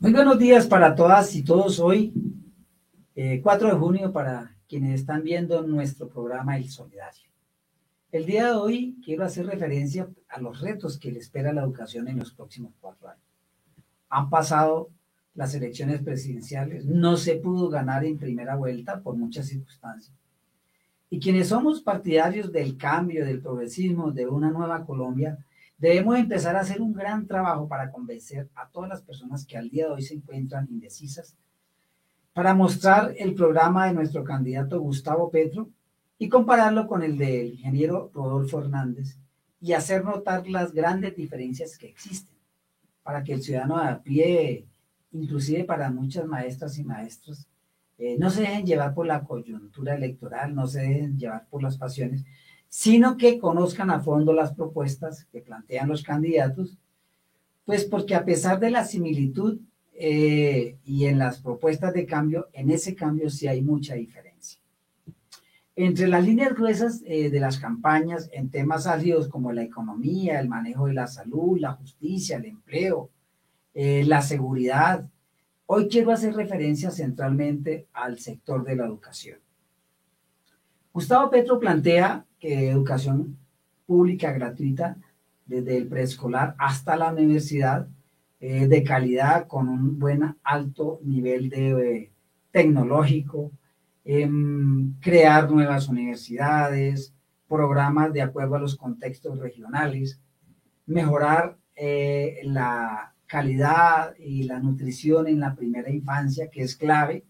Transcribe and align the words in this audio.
Muy 0.00 0.14
buenos 0.14 0.38
días 0.38 0.66
para 0.66 0.94
todas 0.94 1.36
y 1.36 1.42
todos 1.42 1.78
hoy, 1.78 2.14
4 3.42 3.68
eh, 3.68 3.70
de 3.70 3.78
junio, 3.78 4.10
para 4.14 4.56
quienes 4.66 4.98
están 4.98 5.22
viendo 5.22 5.60
nuestro 5.60 6.08
programa 6.08 6.56
El 6.56 6.70
Solidario. 6.70 7.28
El 8.10 8.24
día 8.24 8.46
de 8.46 8.52
hoy 8.52 8.98
quiero 9.04 9.24
hacer 9.24 9.44
referencia 9.44 10.08
a 10.30 10.40
los 10.40 10.62
retos 10.62 10.98
que 10.98 11.12
le 11.12 11.18
espera 11.18 11.52
la 11.52 11.60
educación 11.60 12.08
en 12.08 12.18
los 12.18 12.32
próximos 12.32 12.72
cuatro 12.80 13.10
años. 13.10 13.22
Han 14.08 14.30
pasado 14.30 14.88
las 15.34 15.54
elecciones 15.54 16.00
presidenciales, 16.00 16.86
no 16.86 17.18
se 17.18 17.36
pudo 17.36 17.68
ganar 17.68 18.02
en 18.06 18.16
primera 18.16 18.56
vuelta 18.56 19.02
por 19.02 19.16
muchas 19.16 19.48
circunstancias. 19.48 20.16
Y 21.10 21.20
quienes 21.20 21.48
somos 21.48 21.82
partidarios 21.82 22.50
del 22.50 22.78
cambio, 22.78 23.26
del 23.26 23.42
progresismo, 23.42 24.12
de 24.12 24.26
una 24.26 24.50
nueva 24.50 24.82
Colombia, 24.86 25.44
Debemos 25.80 26.18
empezar 26.18 26.56
a 26.56 26.60
hacer 26.60 26.82
un 26.82 26.92
gran 26.92 27.26
trabajo 27.26 27.66
para 27.66 27.90
convencer 27.90 28.50
a 28.54 28.68
todas 28.68 28.90
las 28.90 29.00
personas 29.00 29.46
que 29.46 29.56
al 29.56 29.70
día 29.70 29.86
de 29.86 29.92
hoy 29.92 30.02
se 30.02 30.12
encuentran 30.12 30.68
indecisas, 30.70 31.34
para 32.34 32.52
mostrar 32.52 33.14
el 33.16 33.34
programa 33.34 33.86
de 33.86 33.94
nuestro 33.94 34.22
candidato 34.22 34.78
Gustavo 34.78 35.30
Petro 35.30 35.70
y 36.18 36.28
compararlo 36.28 36.86
con 36.86 37.02
el 37.02 37.16
del 37.16 37.52
ingeniero 37.52 38.10
Rodolfo 38.12 38.60
Hernández 38.60 39.16
y 39.58 39.72
hacer 39.72 40.04
notar 40.04 40.46
las 40.48 40.72
grandes 40.74 41.16
diferencias 41.16 41.78
que 41.78 41.88
existen, 41.88 42.36
para 43.02 43.24
que 43.24 43.32
el 43.32 43.42
ciudadano 43.42 43.78
a 43.78 44.02
pie, 44.02 44.66
inclusive 45.12 45.64
para 45.64 45.90
muchas 45.90 46.26
maestras 46.26 46.76
y 46.76 46.84
maestros, 46.84 47.48
eh, 47.96 48.16
no 48.18 48.28
se 48.28 48.42
dejen 48.42 48.66
llevar 48.66 48.92
por 48.92 49.06
la 49.06 49.24
coyuntura 49.24 49.94
electoral, 49.94 50.54
no 50.54 50.66
se 50.66 50.80
dejen 50.80 51.18
llevar 51.18 51.46
por 51.48 51.62
las 51.62 51.78
pasiones, 51.78 52.22
sino 52.70 53.16
que 53.16 53.40
conozcan 53.40 53.90
a 53.90 54.00
fondo 54.00 54.32
las 54.32 54.54
propuestas 54.54 55.24
que 55.26 55.40
plantean 55.40 55.88
los 55.88 56.04
candidatos, 56.04 56.78
pues 57.64 57.84
porque 57.84 58.14
a 58.14 58.24
pesar 58.24 58.60
de 58.60 58.70
la 58.70 58.84
similitud 58.84 59.58
eh, 59.92 60.78
y 60.84 61.06
en 61.06 61.18
las 61.18 61.40
propuestas 61.40 61.92
de 61.92 62.06
cambio, 62.06 62.48
en 62.52 62.70
ese 62.70 62.94
cambio 62.94 63.28
sí 63.28 63.48
hay 63.48 63.60
mucha 63.60 63.94
diferencia. 63.94 64.60
Entre 65.74 66.06
las 66.06 66.24
líneas 66.24 66.54
gruesas 66.54 67.02
eh, 67.06 67.28
de 67.28 67.40
las 67.40 67.58
campañas 67.58 68.30
en 68.32 68.50
temas 68.50 68.86
ácidos 68.86 69.28
como 69.28 69.52
la 69.52 69.64
economía, 69.64 70.38
el 70.38 70.48
manejo 70.48 70.86
de 70.86 70.94
la 70.94 71.08
salud, 71.08 71.58
la 71.58 71.72
justicia, 71.72 72.36
el 72.36 72.44
empleo, 72.44 73.10
eh, 73.74 74.04
la 74.06 74.22
seguridad, 74.22 75.08
hoy 75.66 75.88
quiero 75.88 76.12
hacer 76.12 76.34
referencia 76.34 76.92
centralmente 76.92 77.88
al 77.92 78.20
sector 78.20 78.64
de 78.64 78.76
la 78.76 78.86
educación. 78.86 79.38
Gustavo 80.92 81.30
Petro 81.30 81.58
plantea 81.58 82.24
que 82.40 82.70
educación 82.70 83.36
pública 83.86 84.32
gratuita 84.32 84.96
desde 85.46 85.76
el 85.76 85.86
preescolar 85.88 86.54
hasta 86.58 86.96
la 86.96 87.12
universidad 87.12 87.88
eh, 88.40 88.66
de 88.66 88.82
calidad 88.82 89.46
con 89.46 89.68
un 89.68 89.98
buen 89.98 90.36
alto 90.42 91.00
nivel 91.02 91.50
de 91.50 91.70
eh, 91.70 92.12
tecnológico, 92.50 93.52
em, 94.04 94.94
crear 95.00 95.50
nuevas 95.50 95.88
universidades, 95.88 97.12
programas 97.48 98.12
de 98.12 98.22
acuerdo 98.22 98.54
a 98.54 98.60
los 98.60 98.76
contextos 98.76 99.38
regionales, 99.38 100.20
mejorar 100.86 101.58
eh, 101.76 102.40
la 102.44 103.12
calidad 103.26 104.14
y 104.18 104.44
la 104.44 104.58
nutrición 104.60 105.26
en 105.28 105.40
la 105.40 105.54
primera 105.54 105.90
infancia, 105.90 106.48
que 106.50 106.62
es 106.62 106.76
clave, 106.76 107.24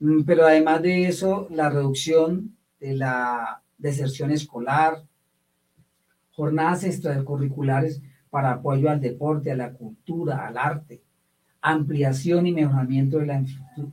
mm, 0.00 0.22
pero 0.22 0.46
además 0.46 0.82
de 0.82 1.08
eso, 1.08 1.48
la 1.50 1.68
reducción 1.68 2.56
de 2.80 2.94
la 2.94 3.63
deserción 3.84 4.30
escolar, 4.30 5.04
jornadas 6.32 6.84
extracurriculares 6.84 8.00
para 8.30 8.52
apoyo 8.52 8.88
al 8.88 9.00
deporte, 9.00 9.52
a 9.52 9.56
la 9.56 9.74
cultura, 9.74 10.46
al 10.46 10.56
arte, 10.56 11.02
ampliación 11.60 12.46
y 12.46 12.52
mejoramiento 12.52 13.18
de 13.18 13.26
la 13.26 13.44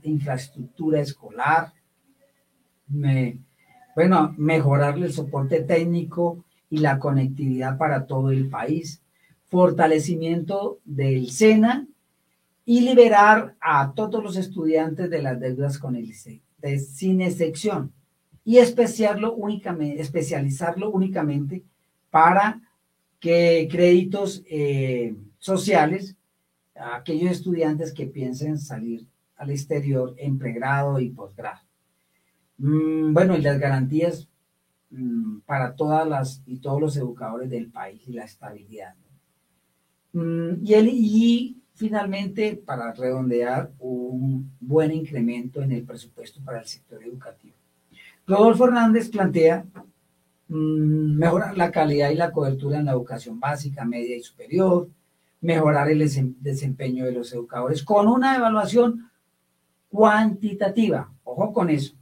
infraestructura 0.02 1.00
escolar, 1.00 1.72
bueno, 3.94 4.34
mejorarle 4.38 5.06
el 5.06 5.12
soporte 5.12 5.60
técnico 5.60 6.44
y 6.70 6.78
la 6.78 6.98
conectividad 6.98 7.76
para 7.76 8.06
todo 8.06 8.30
el 8.30 8.48
país, 8.48 9.02
fortalecimiento 9.44 10.80
del 10.84 11.30
SENA 11.30 11.86
y 12.64 12.80
liberar 12.80 13.56
a 13.60 13.92
todos 13.92 14.22
los 14.22 14.36
estudiantes 14.36 15.10
de 15.10 15.20
las 15.20 15.38
deudas 15.38 15.78
con 15.78 15.96
el 15.96 16.06
ICE, 16.06 16.40
sin 16.78 17.20
excepción 17.20 17.92
y 18.44 18.58
especiarlo 18.58 19.34
únicamente, 19.34 20.00
especializarlo 20.00 20.90
únicamente 20.90 21.62
para 22.10 22.60
que 23.20 23.68
créditos 23.70 24.42
eh, 24.50 25.14
sociales 25.38 26.16
a 26.74 26.96
aquellos 26.96 27.30
estudiantes 27.30 27.92
que 27.92 28.06
piensen 28.06 28.58
salir 28.58 29.06
al 29.36 29.50
exterior 29.50 30.14
en 30.18 30.38
pregrado 30.38 30.98
y 31.00 31.10
posgrado. 31.10 31.60
Mm, 32.58 33.12
bueno, 33.12 33.36
y 33.36 33.42
las 33.42 33.58
garantías 33.58 34.28
mm, 34.90 35.40
para 35.40 35.74
todas 35.74 36.06
las 36.08 36.42
y 36.46 36.58
todos 36.58 36.80
los 36.80 36.96
educadores 36.96 37.48
del 37.50 37.70
país 37.70 38.02
y 38.06 38.12
la 38.12 38.24
estabilidad. 38.24 38.94
Mm, 40.12 40.64
y 40.64 41.62
finalmente, 41.74 42.56
para 42.56 42.92
redondear, 42.92 43.72
un 43.78 44.52
buen 44.60 44.92
incremento 44.92 45.62
en 45.62 45.72
el 45.72 45.84
presupuesto 45.84 46.40
para 46.44 46.60
el 46.60 46.66
sector 46.66 47.02
educativo. 47.02 47.54
Rodolfo 48.26 48.66
Hernández 48.66 49.10
plantea 49.10 49.64
mm, 50.48 51.16
mejorar 51.16 51.56
la 51.56 51.70
calidad 51.70 52.10
y 52.10 52.14
la 52.14 52.30
cobertura 52.30 52.78
en 52.78 52.84
la 52.84 52.92
educación 52.92 53.40
básica, 53.40 53.84
media 53.84 54.16
y 54.16 54.22
superior, 54.22 54.88
mejorar 55.40 55.90
el 55.90 55.98
desempeño 56.40 57.04
de 57.04 57.12
los 57.12 57.32
educadores 57.32 57.82
con 57.82 58.06
una 58.06 58.36
evaluación 58.36 59.10
cuantitativa, 59.90 61.12
ojo 61.24 61.52
con 61.52 61.68
eso, 61.68 61.94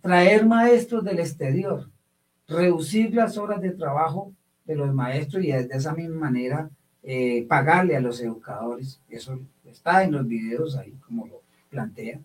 traer 0.00 0.44
maestros 0.44 1.04
del 1.04 1.20
exterior, 1.20 1.88
reducir 2.48 3.14
las 3.14 3.38
horas 3.38 3.60
de 3.62 3.70
trabajo 3.70 4.32
de 4.64 4.74
los 4.74 4.92
maestros 4.92 5.44
y 5.44 5.52
de 5.52 5.68
esa 5.70 5.94
misma 5.94 6.16
manera 6.16 6.68
eh, 7.04 7.46
pagarle 7.48 7.96
a 7.96 8.00
los 8.00 8.20
educadores, 8.20 9.00
eso 9.08 9.38
está 9.64 10.02
en 10.02 10.12
los 10.12 10.26
videos 10.26 10.76
ahí 10.76 10.92
como 11.06 11.26
lo 11.26 11.40
plantea 11.70 12.20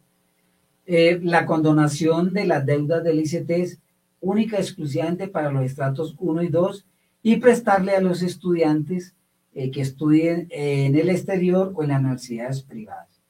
eh, 0.89 1.19
la 1.21 1.45
condonación 1.45 2.31
de 2.31 2.45
las 2.45 2.65
deudas 2.65 3.03
del 3.03 3.19
ICT 3.19 3.49
es 3.51 3.79
única 4.21 4.57
y 4.57 4.61
exclusivamente 4.61 5.27
para 5.27 5.51
los 5.51 5.65
estratos 5.65 6.15
1 6.17 6.43
y 6.43 6.47
2 6.47 6.85
y 7.23 7.35
prestarle 7.35 7.93
a 7.93 8.01
los 8.01 8.21
estudiantes 8.21 9.13
eh, 9.53 9.69
que 9.69 9.81
estudien 9.81 10.47
en 10.49 10.95
el 10.95 11.09
exterior 11.09 11.73
o 11.75 11.83
en 11.83 11.89
las 11.89 11.99
universidades 11.99 12.63
privadas. 12.63 13.21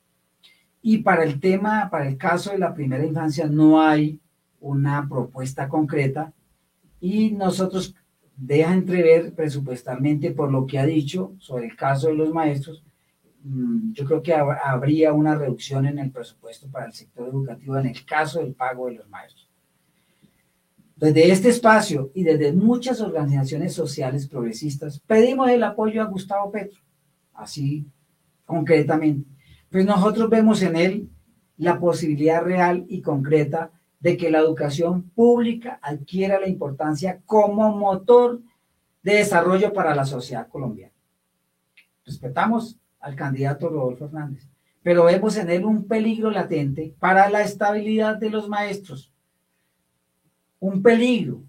Y 0.83 0.99
para 0.99 1.23
el 1.23 1.39
tema, 1.39 1.89
para 1.89 2.07
el 2.07 2.15
caso 2.15 2.51
de 2.51 2.59
la 2.59 2.75
primera 2.75 3.03
infancia, 3.03 3.47
no 3.47 3.81
hay 3.81 4.19
una 4.59 5.07
propuesta 5.09 5.67
concreta 5.67 6.31
y 7.01 7.31
nosotros 7.31 7.95
deja 8.35 8.71
entrever 8.71 9.33
presupuestalmente 9.33 10.29
por 10.29 10.51
lo 10.51 10.67
que 10.67 10.77
ha 10.77 10.85
dicho 10.85 11.33
sobre 11.39 11.65
el 11.65 11.75
caso 11.75 12.09
de 12.09 12.13
los 12.13 12.31
maestros 12.31 12.83
yo 13.93 14.05
creo 14.05 14.21
que 14.21 14.33
habría 14.33 15.13
una 15.13 15.35
reducción 15.35 15.85
en 15.85 15.99
el 15.99 16.11
presupuesto 16.11 16.67
para 16.69 16.85
el 16.85 16.93
sector 16.93 17.27
educativo 17.27 17.77
en 17.77 17.87
el 17.87 18.05
caso 18.05 18.39
del 18.39 18.53
pago 18.53 18.87
de 18.87 18.95
los 18.95 19.09
maestros. 19.09 19.49
Desde 20.95 21.31
este 21.31 21.49
espacio 21.49 22.11
y 22.15 22.23
desde 22.23 22.53
muchas 22.53 23.01
organizaciones 23.01 23.73
sociales 23.73 24.27
progresistas 24.27 24.99
pedimos 24.99 25.49
el 25.49 25.63
apoyo 25.63 26.01
a 26.01 26.05
Gustavo 26.05 26.51
Petro, 26.51 26.79
así 27.33 27.85
concretamente. 28.45 29.29
Pues 29.69 29.85
nosotros 29.85 30.29
vemos 30.29 30.61
en 30.63 30.75
él 30.75 31.09
la 31.57 31.79
posibilidad 31.79 32.41
real 32.41 32.85
y 32.87 33.01
concreta 33.01 33.71
de 33.99 34.17
que 34.17 34.31
la 34.31 34.39
educación 34.39 35.03
pública 35.09 35.79
adquiera 35.81 36.39
la 36.39 36.47
importancia 36.47 37.21
como 37.25 37.75
motor 37.75 38.41
de 39.03 39.15
desarrollo 39.15 39.73
para 39.73 39.95
la 39.95 40.05
sociedad 40.05 40.47
colombiana. 40.47 40.93
Respetamos 42.05 42.79
al 42.99 43.15
candidato 43.15 43.69
Rodolfo 43.69 44.05
Hernández, 44.05 44.47
pero 44.83 45.05
vemos 45.05 45.35
en 45.37 45.49
él 45.49 45.65
un 45.65 45.85
peligro 45.85 46.31
latente 46.31 46.93
para 46.99 47.29
la 47.29 47.41
estabilidad 47.41 48.17
de 48.17 48.29
los 48.29 48.47
maestros. 48.47 49.11
Un 50.59 50.81
peligro, 50.81 51.41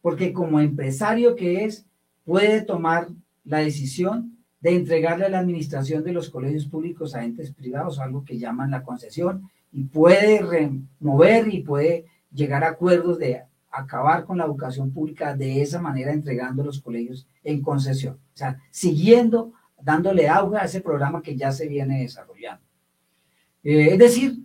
porque 0.00 0.32
como 0.32 0.60
empresario 0.60 1.36
que 1.36 1.64
es, 1.64 1.86
puede 2.24 2.62
tomar 2.62 3.08
la 3.44 3.58
decisión 3.58 4.38
de 4.60 4.76
entregarle 4.76 5.26
a 5.26 5.28
la 5.28 5.40
administración 5.40 6.04
de 6.04 6.12
los 6.12 6.30
colegios 6.30 6.66
públicos 6.66 7.14
a 7.14 7.24
entes 7.24 7.52
privados, 7.52 7.98
algo 7.98 8.24
que 8.24 8.38
llaman 8.38 8.70
la 8.70 8.84
concesión, 8.84 9.50
y 9.72 9.84
puede 9.84 10.40
remover 10.40 11.52
y 11.52 11.62
puede 11.62 12.06
llegar 12.32 12.62
a 12.62 12.70
acuerdos 12.70 13.18
de 13.18 13.42
acabar 13.70 14.24
con 14.24 14.38
la 14.38 14.44
educación 14.44 14.92
pública 14.92 15.34
de 15.34 15.62
esa 15.62 15.80
manera 15.80 16.12
entregando 16.12 16.62
los 16.62 16.80
colegios 16.80 17.26
en 17.42 17.62
concesión. 17.62 18.14
O 18.14 18.36
sea, 18.36 18.60
siguiendo 18.70 19.52
dándole 19.82 20.28
auge 20.28 20.58
a 20.58 20.64
ese 20.64 20.80
programa 20.80 21.22
que 21.22 21.36
ya 21.36 21.52
se 21.52 21.68
viene 21.68 22.02
desarrollando. 22.02 22.64
Eh, 23.62 23.88
es 23.92 23.98
decir, 23.98 24.38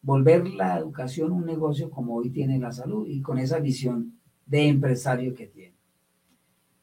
volver 0.00 0.48
la 0.48 0.78
educación 0.78 1.32
un 1.32 1.46
negocio 1.46 1.90
como 1.90 2.16
hoy 2.16 2.30
tiene 2.30 2.58
la 2.58 2.72
salud 2.72 3.06
y 3.08 3.22
con 3.22 3.38
esa 3.38 3.58
visión 3.60 4.18
de 4.46 4.68
empresario 4.68 5.34
que 5.34 5.46
tiene. 5.46 5.74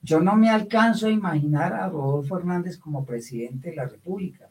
Yo 0.02 0.22
no 0.22 0.36
me 0.36 0.50
alcanzo 0.50 1.08
a 1.08 1.12
imaginar 1.12 1.74
a 1.74 1.90
Rodolfo 1.90 2.38
Hernández 2.38 2.78
como 2.78 3.06
presidente 3.06 3.70
de 3.70 3.76
la 3.76 3.86
República, 3.86 4.50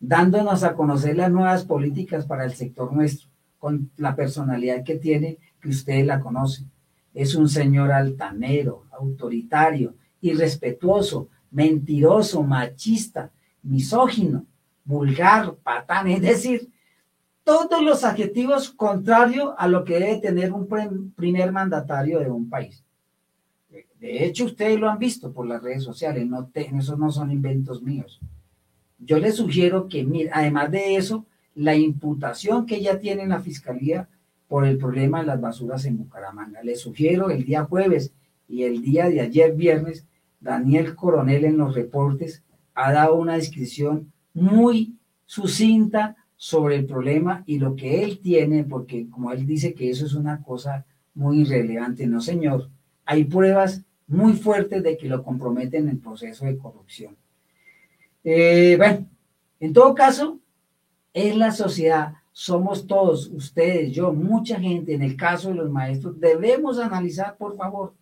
dándonos 0.00 0.64
a 0.64 0.74
conocer 0.74 1.16
las 1.16 1.30
nuevas 1.30 1.64
políticas 1.64 2.24
para 2.26 2.44
el 2.44 2.54
sector 2.54 2.92
nuestro, 2.92 3.28
con 3.58 3.90
la 3.96 4.16
personalidad 4.16 4.84
que 4.84 4.96
tiene, 4.96 5.38
que 5.60 5.68
ustedes 5.68 6.06
la 6.06 6.20
conocen. 6.20 6.70
Es 7.12 7.34
un 7.34 7.48
señor 7.48 7.92
altanero, 7.92 8.84
autoritario, 8.90 9.94
irrespetuoso, 10.20 11.28
mentiroso, 11.56 12.42
machista, 12.42 13.30
misógino, 13.62 14.44
vulgar, 14.84 15.54
patán, 15.62 16.06
es 16.08 16.20
decir, 16.20 16.68
todos 17.44 17.82
los 17.82 18.04
adjetivos 18.04 18.68
contrarios 18.68 19.54
a 19.56 19.66
lo 19.66 19.82
que 19.82 19.94
debe 19.94 20.18
tener 20.18 20.52
un 20.52 21.14
primer 21.16 21.52
mandatario 21.52 22.18
de 22.18 22.30
un 22.30 22.50
país. 22.50 22.84
De 23.98 24.26
hecho, 24.26 24.44
ustedes 24.44 24.78
lo 24.78 24.90
han 24.90 24.98
visto 24.98 25.32
por 25.32 25.46
las 25.46 25.62
redes 25.62 25.82
sociales, 25.82 26.26
no 26.26 26.50
esos 26.52 26.98
no 26.98 27.10
son 27.10 27.30
inventos 27.30 27.82
míos. 27.82 28.20
Yo 28.98 29.18
les 29.18 29.36
sugiero 29.36 29.88
que, 29.88 30.28
además 30.30 30.70
de 30.70 30.96
eso, 30.96 31.24
la 31.54 31.74
imputación 31.74 32.66
que 32.66 32.82
ya 32.82 32.98
tiene 32.98 33.26
la 33.26 33.40
Fiscalía 33.40 34.10
por 34.46 34.66
el 34.66 34.76
problema 34.76 35.20
de 35.20 35.26
las 35.26 35.40
basuras 35.40 35.86
en 35.86 35.96
Bucaramanga. 35.96 36.62
Les 36.62 36.80
sugiero 36.80 37.30
el 37.30 37.46
día 37.46 37.64
jueves 37.64 38.12
y 38.46 38.64
el 38.64 38.82
día 38.82 39.08
de 39.08 39.22
ayer 39.22 39.54
viernes, 39.54 40.04
Daniel 40.46 40.94
Coronel 40.94 41.44
en 41.44 41.58
los 41.58 41.74
reportes 41.74 42.42
ha 42.74 42.92
dado 42.92 43.16
una 43.16 43.34
descripción 43.34 44.12
muy 44.32 44.96
sucinta 45.24 46.16
sobre 46.36 46.76
el 46.76 46.86
problema 46.86 47.42
y 47.46 47.58
lo 47.58 47.74
que 47.74 48.04
él 48.04 48.20
tiene, 48.20 48.64
porque 48.64 49.08
como 49.10 49.32
él 49.32 49.46
dice 49.46 49.74
que 49.74 49.90
eso 49.90 50.06
es 50.06 50.14
una 50.14 50.42
cosa 50.42 50.86
muy 51.14 51.40
irrelevante, 51.40 52.06
no 52.06 52.20
señor, 52.20 52.70
hay 53.04 53.24
pruebas 53.24 53.82
muy 54.06 54.34
fuertes 54.34 54.82
de 54.82 54.96
que 54.96 55.08
lo 55.08 55.24
comprometen 55.24 55.84
en 55.84 55.90
el 55.90 55.98
proceso 55.98 56.44
de 56.44 56.58
corrupción. 56.58 57.16
Eh, 58.22 58.76
bueno, 58.76 59.06
en 59.58 59.72
todo 59.72 59.94
caso, 59.94 60.38
es 61.12 61.34
la 61.36 61.50
sociedad, 61.50 62.14
somos 62.32 62.86
todos, 62.86 63.28
ustedes, 63.28 63.92
yo, 63.92 64.12
mucha 64.12 64.60
gente, 64.60 64.94
en 64.94 65.02
el 65.02 65.16
caso 65.16 65.48
de 65.48 65.54
los 65.54 65.70
maestros, 65.70 66.20
debemos 66.20 66.78
analizar, 66.78 67.36
por 67.36 67.56
favor. 67.56 67.94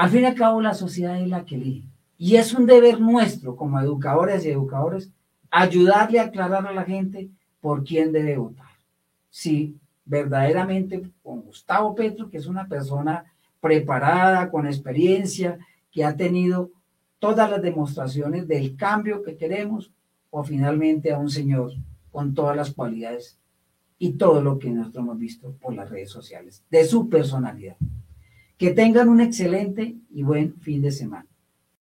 Al 0.00 0.08
fin 0.08 0.22
y 0.22 0.24
al 0.24 0.34
cabo, 0.34 0.62
la 0.62 0.72
sociedad 0.72 1.20
es 1.20 1.28
la 1.28 1.44
que 1.44 1.56
elige. 1.56 1.86
Y 2.16 2.36
es 2.36 2.54
un 2.54 2.64
deber 2.64 3.02
nuestro, 3.02 3.54
como 3.54 3.78
educadores 3.78 4.46
y 4.46 4.48
educadores, 4.48 5.10
ayudarle 5.50 6.18
a 6.18 6.24
aclarar 6.24 6.66
a 6.66 6.72
la 6.72 6.84
gente 6.84 7.28
por 7.60 7.84
quién 7.84 8.10
debe 8.10 8.38
votar. 8.38 8.70
Si 9.28 9.76
verdaderamente 10.06 11.02
con 11.22 11.42
Gustavo 11.42 11.94
Petro, 11.94 12.30
que 12.30 12.38
es 12.38 12.46
una 12.46 12.66
persona 12.66 13.26
preparada, 13.60 14.50
con 14.50 14.66
experiencia, 14.66 15.58
que 15.92 16.02
ha 16.02 16.16
tenido 16.16 16.70
todas 17.18 17.50
las 17.50 17.60
demostraciones 17.60 18.48
del 18.48 18.76
cambio 18.76 19.22
que 19.22 19.36
queremos 19.36 19.90
o 20.30 20.42
finalmente 20.42 21.12
a 21.12 21.18
un 21.18 21.28
señor 21.28 21.72
con 22.10 22.32
todas 22.32 22.56
las 22.56 22.72
cualidades 22.72 23.38
y 23.98 24.12
todo 24.12 24.40
lo 24.40 24.58
que 24.58 24.70
nosotros 24.70 25.04
hemos 25.04 25.18
visto 25.18 25.52
por 25.60 25.74
las 25.74 25.90
redes 25.90 26.08
sociales, 26.08 26.64
de 26.70 26.86
su 26.86 27.10
personalidad. 27.10 27.76
Que 28.60 28.72
tengan 28.72 29.08
un 29.08 29.22
excelente 29.22 29.96
y 30.10 30.22
buen 30.22 30.54
fin 30.60 30.82
de 30.82 30.90
semana. 30.92 31.29